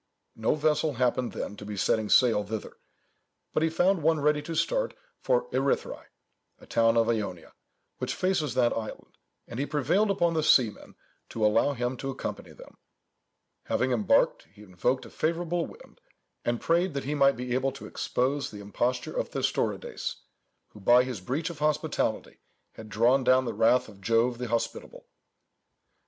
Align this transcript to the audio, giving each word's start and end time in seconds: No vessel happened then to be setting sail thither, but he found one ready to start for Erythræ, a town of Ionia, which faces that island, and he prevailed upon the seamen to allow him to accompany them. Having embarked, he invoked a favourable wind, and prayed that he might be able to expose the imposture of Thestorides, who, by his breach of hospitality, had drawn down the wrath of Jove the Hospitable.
No 0.35 0.55
vessel 0.55 0.93
happened 0.93 1.31
then 1.33 1.55
to 1.57 1.63
be 1.63 1.77
setting 1.77 2.09
sail 2.09 2.43
thither, 2.43 2.77
but 3.53 3.61
he 3.61 3.69
found 3.69 4.01
one 4.01 4.19
ready 4.19 4.41
to 4.41 4.55
start 4.55 4.95
for 5.19 5.47
Erythræ, 5.51 6.05
a 6.59 6.65
town 6.65 6.97
of 6.97 7.07
Ionia, 7.07 7.53
which 7.99 8.15
faces 8.15 8.55
that 8.55 8.73
island, 8.73 9.19
and 9.47 9.59
he 9.59 9.67
prevailed 9.67 10.09
upon 10.09 10.33
the 10.33 10.41
seamen 10.41 10.95
to 11.29 11.45
allow 11.45 11.73
him 11.73 11.97
to 11.97 12.09
accompany 12.09 12.51
them. 12.51 12.77
Having 13.65 13.91
embarked, 13.91 14.47
he 14.51 14.63
invoked 14.63 15.05
a 15.05 15.09
favourable 15.11 15.67
wind, 15.67 16.01
and 16.43 16.59
prayed 16.59 16.95
that 16.95 17.03
he 17.03 17.13
might 17.13 17.35
be 17.37 17.53
able 17.53 17.71
to 17.73 17.85
expose 17.85 18.49
the 18.49 18.59
imposture 18.59 19.15
of 19.15 19.29
Thestorides, 19.29 20.15
who, 20.69 20.79
by 20.79 21.03
his 21.03 21.21
breach 21.21 21.51
of 21.51 21.59
hospitality, 21.59 22.39
had 22.71 22.89
drawn 22.89 23.23
down 23.23 23.45
the 23.45 23.53
wrath 23.53 23.87
of 23.87 24.01
Jove 24.01 24.39
the 24.39 24.47
Hospitable. 24.47 25.05